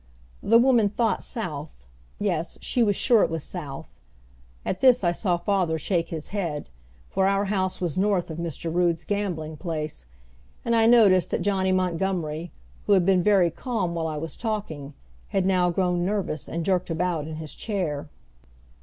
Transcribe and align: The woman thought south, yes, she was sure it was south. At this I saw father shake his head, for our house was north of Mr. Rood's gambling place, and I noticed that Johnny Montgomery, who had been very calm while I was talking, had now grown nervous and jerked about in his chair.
The 0.41 0.57
woman 0.57 0.89
thought 0.89 1.21
south, 1.21 1.85
yes, 2.19 2.57
she 2.59 2.81
was 2.81 2.95
sure 2.95 3.21
it 3.21 3.29
was 3.29 3.43
south. 3.43 3.91
At 4.65 4.81
this 4.81 5.03
I 5.03 5.11
saw 5.11 5.37
father 5.37 5.77
shake 5.77 6.09
his 6.09 6.29
head, 6.29 6.69
for 7.07 7.27
our 7.27 7.45
house 7.45 7.79
was 7.79 7.99
north 7.99 8.31
of 8.31 8.39
Mr. 8.39 8.73
Rood's 8.73 9.05
gambling 9.05 9.57
place, 9.57 10.07
and 10.65 10.75
I 10.75 10.87
noticed 10.87 11.29
that 11.29 11.43
Johnny 11.43 11.71
Montgomery, 11.71 12.51
who 12.87 12.93
had 12.93 13.05
been 13.05 13.21
very 13.21 13.51
calm 13.51 13.93
while 13.93 14.07
I 14.07 14.17
was 14.17 14.35
talking, 14.35 14.95
had 15.27 15.45
now 15.45 15.69
grown 15.69 16.03
nervous 16.03 16.47
and 16.49 16.65
jerked 16.65 16.89
about 16.89 17.27
in 17.27 17.35
his 17.35 17.53
chair. 17.53 18.09